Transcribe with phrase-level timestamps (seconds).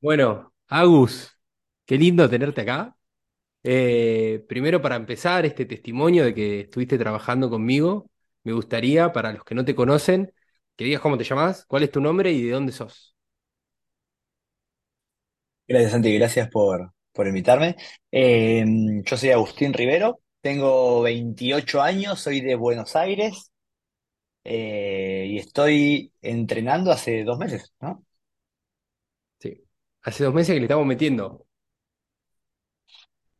[0.00, 1.30] Bueno, Agus,
[1.84, 2.96] qué lindo tenerte acá.
[3.64, 8.10] Eh, primero, para empezar este testimonio de que estuviste trabajando conmigo,
[8.44, 10.32] me gustaría, para los que no te conocen,
[10.76, 13.16] que digas cómo te llamas, cuál es tu nombre y de dónde sos.
[15.66, 17.76] Gracias, Santi, gracias por, por invitarme.
[18.10, 18.64] Eh,
[19.04, 23.52] yo soy Agustín Rivero, tengo 28 años, soy de Buenos Aires
[24.44, 28.04] eh, y estoy entrenando hace dos meses, ¿no?
[30.02, 31.46] Hace dos meses que le estamos metiendo.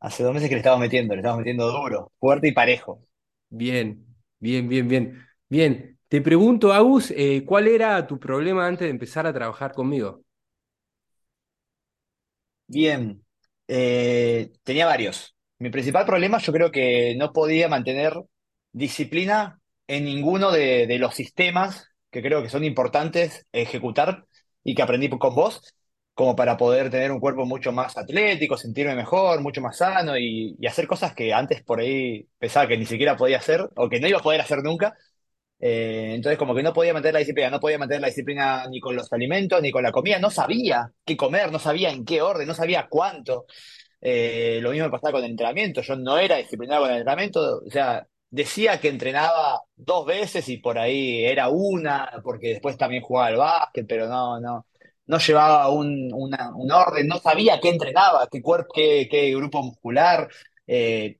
[0.01, 3.01] Hace dos meses que le estamos metiendo, le estamos metiendo duro, fuerte y parejo.
[3.49, 4.05] Bien,
[4.39, 5.25] bien, bien, bien.
[5.49, 10.23] Bien, te pregunto, Agus, eh, ¿cuál era tu problema antes de empezar a trabajar conmigo?
[12.67, 13.25] Bien,
[13.67, 15.35] eh, tenía varios.
[15.57, 18.13] Mi principal problema yo creo que no podía mantener
[18.71, 24.25] disciplina en ninguno de, de los sistemas que creo que son importantes ejecutar
[24.63, 25.75] y que aprendí con vos,
[26.19, 30.57] como para poder tener un cuerpo mucho más atlético, sentirme mejor, mucho más sano y,
[30.67, 34.07] hacer cosas que antes por ahí pensaba que ni siquiera podía hacer o que no
[34.09, 34.97] iba a poder hacer nunca.
[35.59, 38.81] Eh, entonces, como que no podía mantener la disciplina, no podía mantener la disciplina ni
[38.81, 42.21] con los alimentos, ni con la comida, no sabía qué comer, no sabía en qué
[42.21, 43.45] orden, no sabía cuánto.
[44.01, 47.61] Eh, lo mismo me pasaba con el entrenamiento, yo no era disciplinado con el entrenamiento,
[47.65, 53.03] o sea, decía que entrenaba dos veces y por ahí era una, porque después también
[53.03, 54.65] jugaba al básquet, pero no, no,
[55.09, 60.29] no llevaba un, un orden, no sabía qué entrenaba, qué cuerpo, qué, qué grupo muscular,
[60.67, 61.19] eh,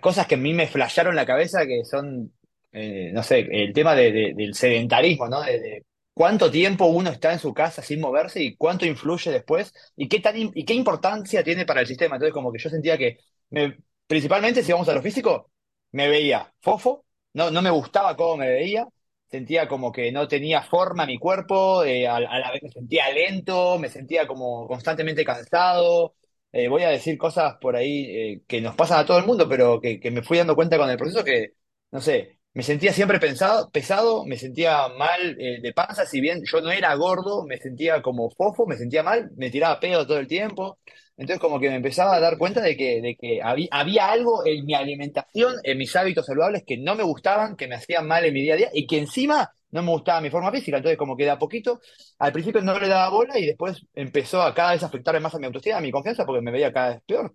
[0.00, 2.32] cosas que a mí me flasharon la cabeza que son,
[2.72, 5.42] eh, no sé, el tema de- de- del sedentarismo, ¿no?
[5.42, 10.08] De, cuánto tiempo uno está en su casa sin moverse y cuánto influye después y
[10.08, 12.16] qué tan, y qué importancia tiene para el sistema.
[12.16, 13.18] Entonces, como que yo sentía que,
[13.50, 15.50] me- principalmente si vamos a lo físico,
[15.92, 18.86] me veía fofo, no, no me gustaba cómo me veía,
[19.30, 23.78] sentía como que no tenía forma mi cuerpo, eh, a, la vez me sentía lento,
[23.78, 26.14] me sentía como constantemente cansado.
[26.52, 29.48] Eh, voy a decir cosas por ahí eh, que nos pasan a todo el mundo,
[29.48, 31.54] pero que, que me fui dando cuenta con el proceso que,
[31.90, 36.60] no sé, me sentía siempre pesado, me sentía mal eh, de panza, si bien yo
[36.60, 40.26] no era gordo, me sentía como fofo, me sentía mal, me tiraba pedo todo el
[40.26, 40.78] tiempo.
[41.16, 44.44] Entonces como que me empezaba a dar cuenta de que, de que había, había algo
[44.46, 48.24] en mi alimentación, en mis hábitos saludables que no me gustaban, que me hacían mal
[48.24, 50.76] en mi día a día y que encima no me gustaba mi forma física.
[50.78, 51.80] Entonces como que de a poquito,
[52.18, 55.38] al principio no le daba bola y después empezó a cada vez afectarme más a
[55.38, 57.34] mi autoestima, a mi confianza, porque me veía cada vez peor.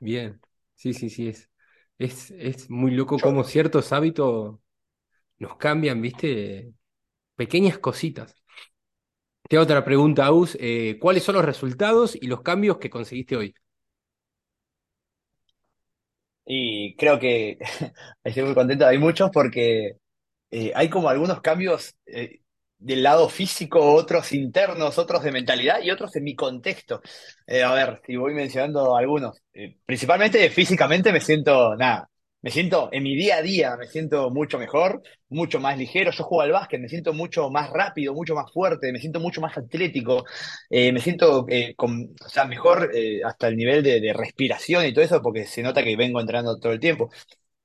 [0.00, 0.40] Bien,
[0.74, 1.48] sí, sí, sí, es,
[1.98, 4.58] es, es muy loco Yo, cómo ciertos hábitos
[5.38, 6.74] nos cambian, ¿viste?
[7.36, 8.36] Pequeñas cositas.
[9.48, 10.56] Te hago otra pregunta, Aus.
[10.60, 13.54] eh, ¿cuáles son los resultados y los cambios que conseguiste hoy?
[16.44, 17.58] y creo que
[18.24, 19.98] estoy muy contento, hay muchos porque
[20.50, 22.40] eh, hay como algunos cambios eh,
[22.78, 27.00] del lado físico, otros internos, otros de mentalidad y otros en mi contexto.
[27.46, 29.40] Eh, a ver, si voy mencionando algunos.
[29.52, 32.08] Eh, principalmente físicamente me siento, nada,
[32.40, 36.12] me siento en mi día a día, me siento mucho mejor, mucho más ligero.
[36.12, 39.40] Yo juego al básquet, me siento mucho más rápido, mucho más fuerte, me siento mucho
[39.40, 40.24] más atlético,
[40.70, 41.46] eh, me siento
[41.76, 42.90] con, o sea, mejor
[43.24, 46.72] hasta el nivel de respiración y todo eso porque se nota que vengo entrenando todo
[46.72, 47.10] el tiempo.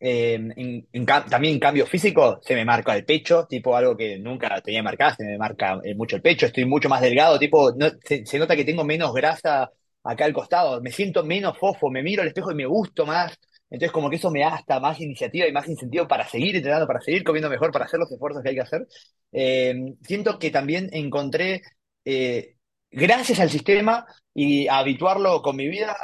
[0.06, 4.60] Eh, en- en también cambio físico se me marca el pecho, tipo algo que nunca
[4.62, 7.72] tenía marcado, se me marca eh, mucho el pecho, estoy mucho más delgado, tipo,
[8.04, 9.72] se, nota que tengo menos grasa
[10.04, 13.38] acá al costado, me siento menos fofo, me miro al espejo y me gusto más,
[13.70, 17.00] entonces como que eso me hasta más iniciativa y más incentivo para seguir entrenando, para
[17.02, 18.86] seguir comiendo mejor, para hacer los esfuerzos que hay que hacer.
[19.32, 21.62] Eh, siento que también encontré,
[22.06, 22.56] eh,
[22.92, 25.96] gracias al sistema y a habituarlo con mi vida,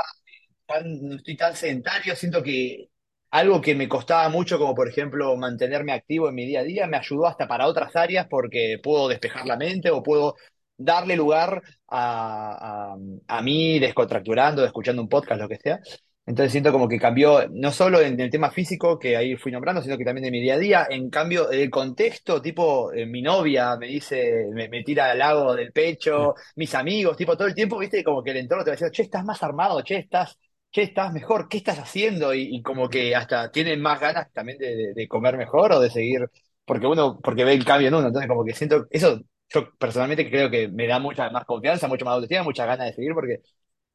[0.86, 2.90] no estoy tan sedentario, siento que
[3.31, 6.88] algo que me costaba mucho, como por ejemplo mantenerme activo en mi día a día,
[6.88, 10.35] me ayudó hasta para otras áreas porque puedo despejar la mente o puedo
[10.78, 12.97] darle lugar a, a,
[13.38, 15.79] a mí descontracturando, escuchando un podcast, lo que sea.
[16.25, 19.81] Entonces siento como que cambió, no solo en el tema físico, que ahí fui nombrando,
[19.81, 20.88] sino que también en mi día a día.
[20.90, 25.56] En cambio, el contexto, tipo, eh, mi novia me dice, me, me tira al lago
[25.56, 28.75] del pecho, mis amigos, tipo, todo el tiempo, viste, como que el entorno te va
[28.75, 30.37] diciendo, che, estás más armado, che, estás
[30.72, 32.34] che, estás mejor, ¿qué estás haciendo?
[32.34, 35.80] Y, y como que hasta tienen más ganas también de, de- de comer mejor o
[35.80, 36.30] de seguir,
[36.66, 39.20] porque uno, porque ve el cambio en uno, entonces como que siento, eso
[39.50, 42.94] yo personalmente creo que me da mucha más confianza, mucho más autoestima, muchas ganas de
[42.94, 43.42] seguir, porque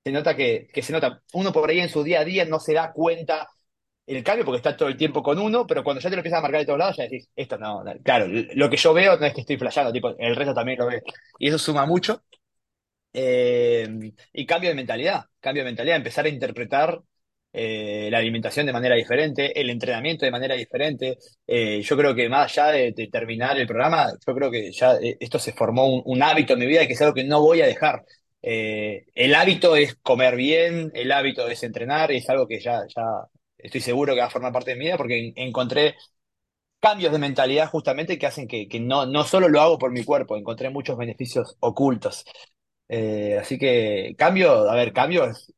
[0.05, 2.61] se nota que, que se nota, uno por ahí en su día a día no
[2.61, 3.49] se da cuenta
[4.07, 6.39] el cambio porque está todo el tiempo con uno, pero cuando ya te lo empiezas
[6.41, 7.93] a marcar de todos lados, ya decís, esto no, no.
[8.03, 10.87] claro, lo que yo veo no es que estoy flasheando, tipo, el resto también lo
[10.87, 11.03] ve.
[11.39, 12.23] Y eso suma mucho.
[13.15, 13.89] Eh,
[14.33, 17.01] y cambio de mentalidad, cambio de mentalidad, empezar a interpretar.
[17.57, 21.19] eh, la alimentación de manera diferente, el entrenamiento de manera diferente.
[21.47, 25.17] Eh, yo creo que más allá de, terminar el programa, yo creo que ya eh,
[25.21, 27.61] esto se formó un, hábito en mi vida y que es algo que no voy
[27.63, 28.05] a dejar.
[28.43, 32.83] El hábito es comer bien, el hábito es entrenar, y es algo que ya,
[33.59, 35.95] estoy seguro que va a formar parte de mi vida porque en- encontré
[36.81, 40.05] cambios de mentalidad justamente que hacen que, que no, no solo lo hago por mi
[40.05, 42.25] cuerpo, encontré muchos beneficios ocultos.
[42.89, 45.53] Eh, así que cambio, a ver, cambios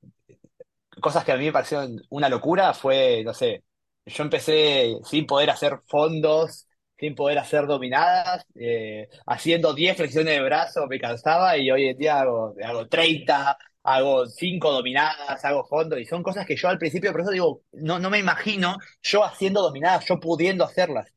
[1.00, 3.64] cosas que a mí me parecieron una locura fue, no sé,
[4.06, 6.68] yo empecé sin poder hacer fondos,
[6.98, 11.98] sin poder hacer dominadas, eh, haciendo 10 flexiones de brazo me cansaba y hoy en
[11.98, 16.78] día hago, hago 30, hago 5 dominadas, hago fondos y son cosas que yo al
[16.78, 21.12] principio, por eso digo, no, no me imagino yo haciendo dominadas, yo pudiendo hacerlas.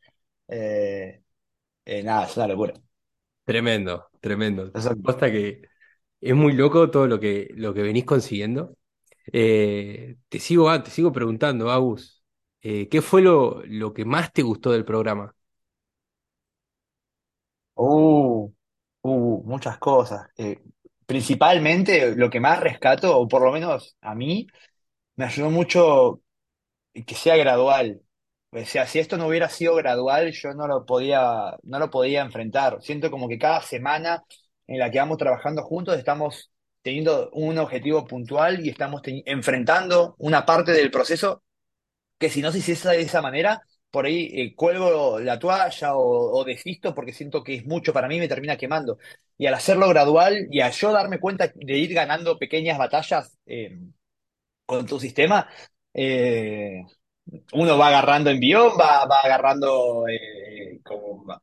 [0.47, 1.21] Eh,
[1.85, 2.73] eh, nada, es una locura.
[3.45, 4.71] Tremendo, tremendo.
[5.03, 5.61] Posta que
[6.21, 8.75] es muy loco todo lo que, lo que venís consiguiendo.
[9.31, 12.23] Eh, te sigo, ah, te sigo preguntando, Agus,
[12.61, 15.35] eh, ¿qué fue lo, lo que más te gustó del programa?
[17.75, 18.51] Uh,
[19.03, 20.27] uh, muchas cosas.
[20.37, 20.59] Eh,
[21.05, 24.47] principalmente lo que más rescato, o por lo menos a mí,
[25.15, 26.21] me ayudó mucho
[26.93, 28.01] que sea gradual.
[28.51, 32.21] O sea, si esto no hubiera sido gradual, yo no lo podía, no lo podía
[32.21, 32.81] enfrentar.
[32.81, 34.23] Siento como que cada semana
[34.69, 36.51] en la que vamos trabajando juntos estamos
[36.81, 41.43] teniendo un objetivo puntual y estamos enfrentando una parte del proceso
[42.17, 43.61] que si no se hiciese de esa manera,
[43.91, 48.07] por ahí eh, cuelgo la toalla o, o desisto porque siento que es mucho para
[48.07, 48.97] mí y me termina quemando.
[49.37, 53.79] Y al hacerlo gradual y al yo darme cuenta de ir ganando pequeñas batallas eh,
[54.65, 55.49] con tu sistema,
[55.93, 56.83] eh,
[57.53, 60.05] uno va agarrando envión, va, va agarrando
[60.83, 61.41] como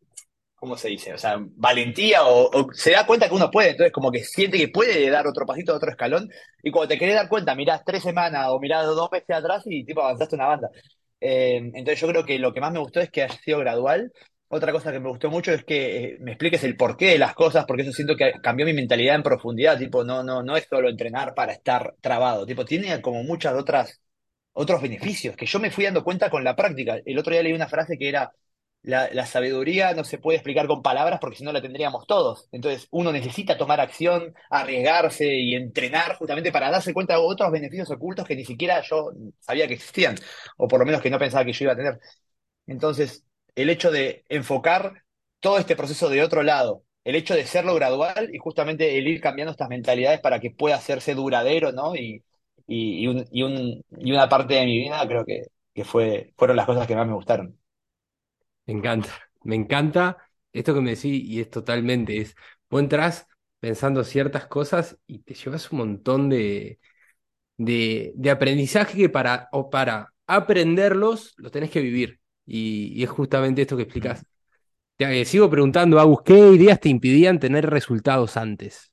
[0.66, 1.14] ¿cómo se dice?
[1.14, 4.58] O sea, valentía o, o se da cuenta que uno puede, entonces como que siente
[4.58, 6.28] que puede dar otro pasito, otro escalón,
[6.60, 9.84] y cuando te querés dar cuenta, mirás tres semanas o mirás dos meses atrás y
[9.84, 10.70] tipo avanzaste una banda.
[11.20, 14.12] Eh, entonces yo creo que lo que más me gustó es que haya sido gradual.
[14.48, 17.34] Otra cosa que me gustó mucho es que eh, me expliques el porqué de las
[17.34, 20.66] cosas, porque eso siento que cambió mi mentalidad en profundidad, tipo, no, no, no es
[20.68, 24.00] solo entrenar para estar trabado, tipo, tiene como muchas otras
[24.52, 26.98] otros beneficios que yo me fui dando cuenta con la práctica.
[27.04, 28.32] El otro día leí una frase que era,
[28.86, 32.48] la, sabiduría no se puede explicar con palabras porque si no la tendríamos todos.
[32.52, 37.90] Entonces uno necesita tomar acción, arriesgarse y entrenar justamente para darse cuenta de otros beneficios
[37.90, 39.10] ocultos que ni siquiera yo
[39.40, 40.16] sabía que existían,
[40.56, 41.98] o por lo menos que no pensaba que yo iba a tener.
[42.66, 43.24] Entonces,
[43.54, 45.04] el hecho de enfocar
[45.40, 49.20] todo este proceso de otro lado, el hecho de serlo gradual y justamente el ir
[49.20, 51.94] cambiando estas mentalidades para que pueda hacerse duradero, ¿no?
[51.94, 52.24] Y,
[52.66, 56.32] y, y, un- y un- y una parte de mi vida creo que, que fue,
[56.36, 57.56] fueron las cosas que más me gustaron.
[58.66, 59.10] Me encanta,
[59.44, 60.18] me encanta
[60.52, 62.34] esto que me decís y es totalmente, es,
[62.68, 63.26] vos entrás
[63.60, 66.78] pensando ciertas cosas y te llevas un montón de,
[67.56, 72.20] de, aprendizaje que para, o para aprenderlos los tenés que vivir.
[72.44, 74.24] Y, es justamente esto que explicás.
[74.96, 78.92] Te, eh, sigo preguntando, Agus, ¿qué ideas te impidían tener resultados antes?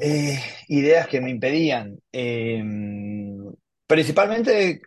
[0.00, 0.38] Eh,
[0.68, 1.98] ideas que me impedían.
[2.12, 2.62] Eh,
[3.86, 4.80] principalmente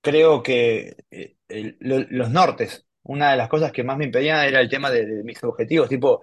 [0.00, 1.36] creo que eh,
[1.80, 2.84] los nortes.
[3.02, 5.88] Una de las cosas que más me impedían era el tema de, mis objetivos.
[5.88, 6.20] Tipo,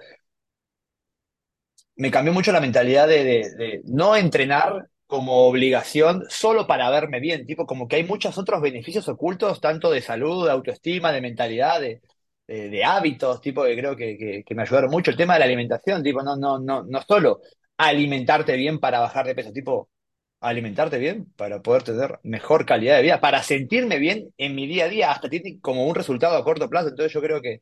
[1.96, 7.66] me cambió mucho la mentalidad de, no entrenar como obligación solo para verme bien, tipo
[7.66, 11.80] como que hay muchos otros beneficios ocultos, tanto de salud, de autoestima, de mentalidad,
[12.48, 15.12] de hábitos, tipo que creo que, que- que me ayudaron mucho.
[15.12, 17.42] El tema de la alimentación, tipo, no, no, no, no solo
[17.78, 19.90] alimentarte bien para bajar de peso, tipo
[20.50, 24.86] alimentarte bien para poder tener mejor calidad de vida, para sentirme bien en mi día
[24.86, 26.90] a día, hasta tiene como un resultado a corto plazo.
[26.90, 27.62] Entonces yo creo que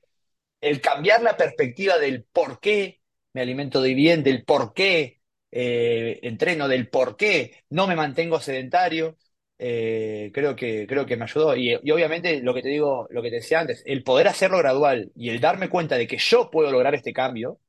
[0.62, 3.02] el cambiar la perspectiva del por qué
[3.34, 5.22] me alimento de bien, del por qué
[5.52, 9.18] eh, entreno, del por qué no me mantengo sedentario,
[9.58, 11.56] eh, creo que, creo que me ayudó.
[11.56, 15.12] Y, obviamente lo que te digo, lo que te decía antes, el poder hacerlo gradual
[15.16, 17.60] y el darme cuenta de que yo puedo lograr este cambio,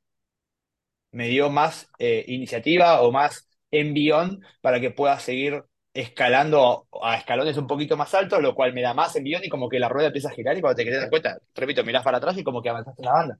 [1.11, 3.47] me dio más eh, iniciativa o más
[3.79, 5.63] envión para que pueda seguir
[5.93, 9.69] escalando a, escalones un poquito más altos, lo cual me da más envión y como
[9.69, 12.17] que la rueda empieza a girar y cuando te querés dar cuenta, repito, mirás para
[12.17, 13.39] atrás y como que avanzaste en la banda.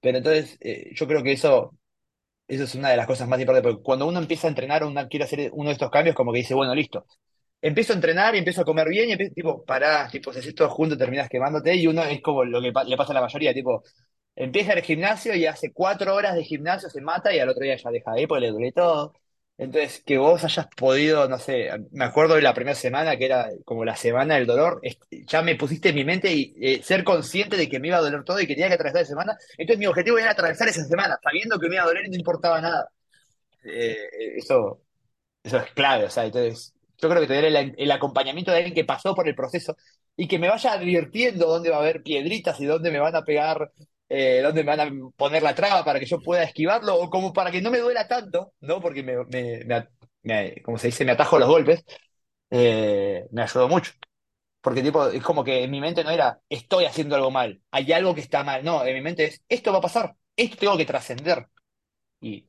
[0.00, 1.72] Pero entonces, eh, yo creo que eso,
[2.46, 5.08] eso es una de las cosas más importantes, porque cuando uno empieza a entrenar, uno
[5.08, 7.06] quiere hacer uno de estos cambios, como que dice, bueno, listo.
[7.62, 10.54] Empiezo a entrenar y empiezo a comer bien y empiezo, tipo, pará, tipo, si haces
[10.54, 13.22] todo junto terminas quemándote y uno es como lo que pa- le pasa a la
[13.22, 13.82] mayoría, tipo,
[14.36, 17.76] empieza el gimnasio y hace cuatro horas de gimnasio, se mata y al otro día
[17.76, 19.14] ya deja de ir porque le duele todo.
[19.56, 23.48] Entonces, que vos hayas podido, no sé, me acuerdo de la primera semana, que era
[23.64, 24.80] como la semana del dolor,
[25.28, 28.00] ya me pusiste en mi mente y eh, ser consciente de que me iba a
[28.00, 29.38] doler todo y que tenía que atravesar esa semana.
[29.56, 32.16] Entonces, mi objetivo era atravesar esa semana, sabiendo que me iba a doler y no
[32.16, 32.88] importaba nada.
[33.64, 34.82] Eh, eh, eso,
[35.42, 38.74] Eso es clave, o sea, entonces yo creo que tener el, el acompañamiento de alguien
[38.74, 39.76] que pasó por el proceso
[40.16, 43.24] y que me vaya advirtiendo dónde va a haber piedritas y dónde me van a
[43.24, 43.72] pegar,
[44.08, 47.32] eh, dónde me van a poner la traba para que yo pueda esquivarlo, o como
[47.32, 48.80] para que no me duela tanto, ¿no?
[48.80, 49.64] Porque me, me,
[50.22, 51.84] me- como se dice, me atajo los golpes,
[52.50, 53.92] eh, me ayudó mucho.
[54.62, 57.92] Porque tipo, es como que en mi mente no era, estoy haciendo algo mal, hay
[57.92, 58.64] algo que está mal.
[58.64, 61.48] No, en mi mente es, esto va a pasar, esto tengo que trascender.
[62.20, 62.48] Y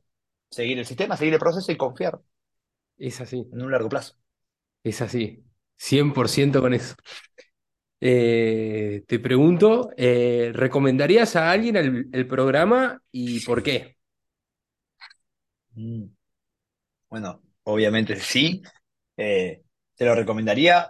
[0.49, 2.19] seguir el sistema, seguir el proceso y confiar
[2.97, 4.15] Es así, en un largo plazo.
[4.83, 5.43] es así.
[5.77, 6.95] 100% con eso.
[8.01, 11.75] Eh, te pregunto, eh, ¿recomendarías a alguien
[12.11, 13.97] el, programa y por qué?
[15.75, 16.05] Mm.
[17.09, 18.61] Bueno, obviamente sí.
[19.17, 19.63] Eh,
[19.95, 20.89] te lo recomendaría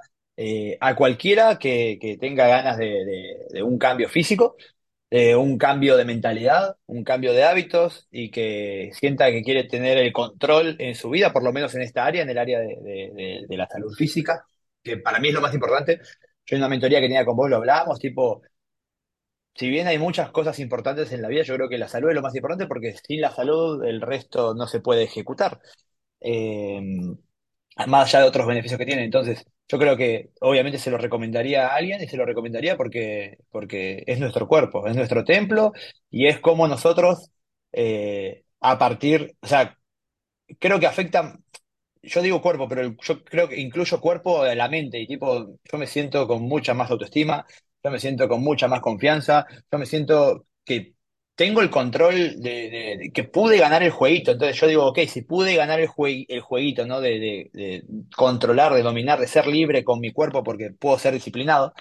[0.81, 4.55] a cualquiera que, que tenga ganas de, de- de un cambio físico,
[5.12, 9.97] de un cambio de mentalidad, un cambio de hábitos y que sienta que quiere tener
[10.00, 13.45] el control en su vida, por lo menos en esta área, en el área de-
[13.50, 14.45] de la salud física,
[14.83, 16.01] que para mí es lo más importante.
[16.45, 18.41] Yo en una mentoría que tenía con vos lo hablábamos, tipo,
[19.55, 22.15] si bien hay muchas cosas importantes en la vida, yo creo que la salud es
[22.15, 25.59] lo más importante porque sin la salud el resto no se puede ejecutar.
[26.21, 26.81] Eh,
[27.87, 29.03] más allá de otros beneficios que tiene.
[29.05, 33.37] Entonces, yo creo que obviamente se lo recomendaría a alguien y se lo recomendaría porque,
[33.51, 35.73] porque es nuestro cuerpo, es nuestro templo
[36.09, 37.31] y es como nosotros,
[37.73, 39.77] eh, a partir, o sea,
[40.59, 41.37] creo que afecta,
[42.07, 45.77] yo digo cuerpo, pero yo creo que incluyo cuerpo de la mente y tipo, yo
[45.77, 47.45] me siento con mucha más autoestima,
[47.83, 50.93] yo me siento con mucha más confianza, yo me siento que
[51.35, 55.55] tengo el control de, que pude ganar el jueguito, entonces yo digo, ok, si pude
[55.55, 57.01] ganar el, jue- el jueguito, ¿no?
[57.01, 57.83] De
[58.15, 61.74] controlar, de dominar, de ser libre con mi cuerpo porque puedo ser disciplinado,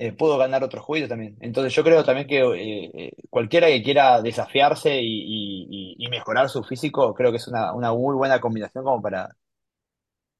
[0.00, 1.36] eh, puedo ganar otros jueguitos también.
[1.40, 7.14] Entonces yo creo también que eh, eh, cualquiera que quiera desafiarse y, mejorar su físico,
[7.14, 9.28] creo que es una, una muy buena combinación como para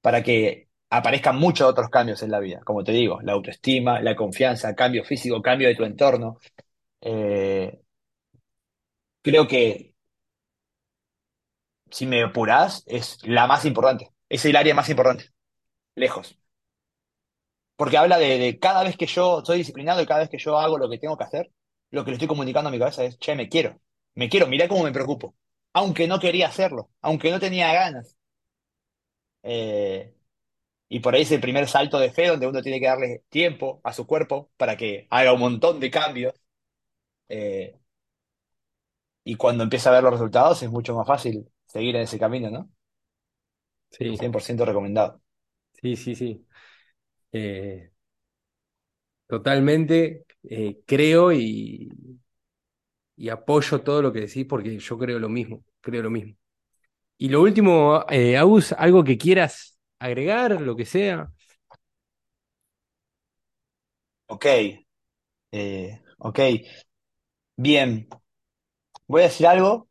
[0.00, 2.60] para que aparezcan muchos otros cambios en la vida.
[2.64, 6.38] Como te digo, la autoestima, la confianza, cambio físico, cambio de tu entorno.
[7.00, 7.80] Eh,
[9.22, 9.94] creo que
[11.90, 14.10] si me apurás, es la más importante.
[14.28, 15.30] Es el área más importante,
[15.96, 16.39] lejos.
[17.80, 20.58] Porque habla de, de cada vez que yo soy disciplinado y cada vez que yo
[20.58, 21.50] hago lo que tengo que hacer,
[21.90, 23.80] lo que le estoy comunicando a mi cabeza es, che, me quiero,
[24.14, 25.36] me quiero, mirá cómo me preocupo.
[25.72, 28.16] Aunque no quería hacerlo, aunque no tenía ganas.
[29.42, 30.14] Eh,
[30.88, 33.80] Y por ahí es el primer salto de fe donde uno tiene que darle tiempo
[33.84, 36.34] a su cuerpo para que haga un montón de cambios.
[37.28, 37.78] eh,
[39.24, 42.50] y cuando empieza a ver los resultados es mucho más fácil seguir en ese camino,
[42.50, 42.70] ¿no?
[43.90, 45.20] Sí, 100% recomendado.
[45.82, 46.46] sí, sí, sí.
[47.32, 47.90] Eh,
[49.26, 51.88] totalmente eh, creo y,
[53.16, 56.34] y apoyo todo lo que decís porque yo creo lo mismo, creo lo mismo.
[57.18, 61.32] Y lo último, eh, Agus, algo que quieras agregar, lo que sea.
[64.28, 64.46] Ok,
[65.52, 66.38] eh, ok.
[67.56, 68.08] Bien,
[69.06, 69.88] voy a decir algo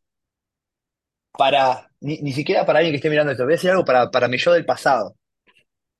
[1.37, 4.11] para, ni, ni siquiera para alguien que esté mirando esto, voy a decir algo para,
[4.11, 5.15] para mi yo del pasado.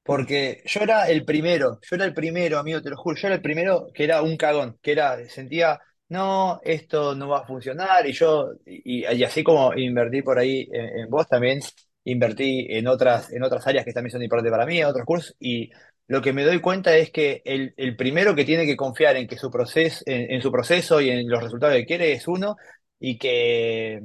[0.09, 3.35] Porque yo era el primero, yo era el primero, amigo, te lo juro, yo era
[3.35, 8.07] el primero que era un cagón, que era, sentía, no, esto no va a funcionar,
[8.07, 11.59] y yo, y, así como invertí por ahí en, en vos, también
[12.05, 15.35] invertí en otras, en otras áreas que también son importantes para mí, en otros cursos,
[15.39, 15.69] y
[16.07, 19.27] lo que me doy cuenta es que el, el primero que tiene que confiar en
[19.27, 22.55] que su proceso, en, en su proceso y en los resultados que quiere es uno,
[22.99, 24.01] y que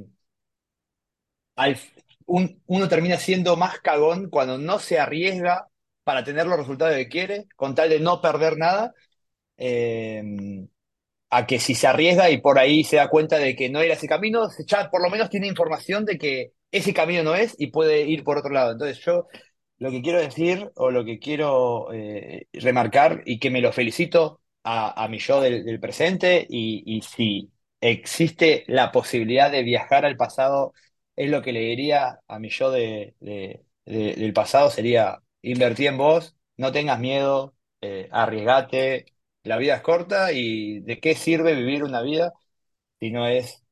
[1.55, 1.77] al-
[2.25, 5.67] un- uno termina siendo más cagón cuando no se arriesga
[6.05, 8.93] para tener los resultados que quiere, con tal de no perder nada,
[9.57, 10.23] eh,
[11.29, 13.95] a que si se arriesga y por ahí se da cuenta de que no era
[13.95, 17.67] ese camino, ya por lo menos tiene información de que ese camino no es y
[17.67, 18.71] puede ir por otro lado.
[18.71, 19.27] Entonces yo
[19.79, 24.41] lo que quiero decir o lo que quiero eh, remarcar y que me lo felicito
[24.63, 30.73] a, mi yo del, presente y, si existe la posibilidad de viajar al pasado,
[31.15, 35.19] es lo que le diría a mi yo de, de- de- del pasado, sería
[35.51, 39.05] invertir en vos, no tengas miedo, eh, arriesgate,
[39.43, 42.33] la vida es corta y ¿de qué sirve vivir una vida
[42.99, 43.63] si no es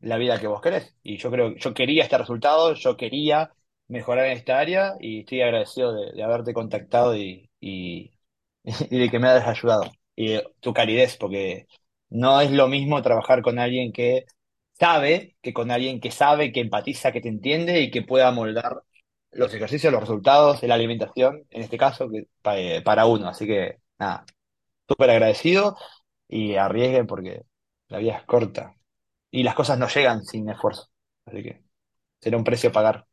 [0.00, 0.94] la vida que vos querés.
[1.02, 3.52] Y yo creo, yo quería este resultado, yo quería
[3.88, 8.12] mejorar en esta área y estoy agradecido de, haberte contactado y, y,
[8.90, 9.90] y de que me hayas ayudado.
[10.14, 11.66] Y de tu calidez, porque
[12.08, 14.26] no es lo mismo trabajar con alguien que
[14.78, 18.82] sabe que con alguien que sabe, que empatiza, que te entiende y que pueda moldar
[19.36, 23.28] los ejercicios, los resultados, la alimentación, en este caso, que, eh, para uno.
[23.28, 24.24] Así que, nada,
[24.88, 25.76] súper agradecido
[26.28, 27.44] y arriesguen porque
[27.88, 28.74] la vida es corta
[29.30, 30.88] y las cosas no llegan sin esfuerzo.
[31.26, 31.62] Así que
[32.20, 33.06] será un precio a pagar.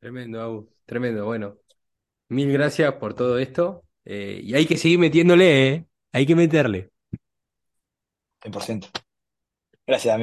[0.00, 1.24] Tremendo, Agus, tremendo.
[1.26, 1.56] Bueno,
[2.28, 3.84] mil gracias por todo esto.
[4.04, 5.86] eh, y hay que seguir metiéndole, ¿eh?
[6.12, 6.90] Hay que meterle.
[8.42, 8.88] 100%.
[9.86, 10.16] Gracias, amigo.